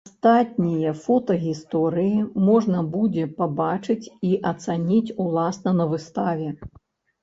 Астатнія 0.09 0.93
фотагісторыі 1.03 2.17
можна 2.49 2.79
будзе 2.95 3.29
пабачыць 3.45 4.01
і 4.33 4.35
ацаніць 4.57 5.07
уласна 5.23 5.69
на 5.81 5.85
выставе. 5.97 6.49